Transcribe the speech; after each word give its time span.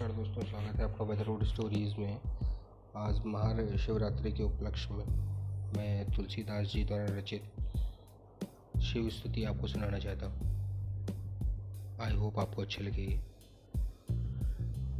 Weather 0.00 1.24
road 1.24 1.44
stories 1.44 2.00
में। 2.00 2.20
आज 2.96 3.22
महाशिवरात्रि 3.26 4.32
के 4.32 4.42
उपलक्ष्य 4.42 4.94
में 4.94 5.04
मैं 5.76 6.10
तुलसीदास 6.10 6.66
जी 6.66 6.84
द्वारा 6.84 7.04
रचित 7.04 7.42
शिव 8.82 9.08
स्तुति 9.08 9.44
आपको 9.44 9.66
सुनाना 9.66 9.98
चाहता 9.98 10.26
हूँ। 10.26 10.40
आई 12.00 12.16
होप 12.16 12.38
आपको 12.38 12.62
अच्छी 12.62 12.82
लगेगी 12.82 13.20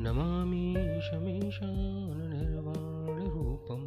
नमामि 0.02 0.74
शमीशान 1.04 2.34
निर्वाण 2.34 3.30
रूपम, 3.30 3.80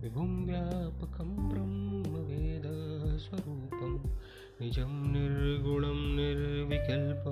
विभुं 0.00 0.46
व्यापकं 0.46 1.48
ब्रह्मवेदस्वरूपं 1.48 3.92
निजं 4.60 4.92
निर्गुणं 5.12 6.00
निर्विकल्पं 6.16 7.22
निरीहं 7.22 7.31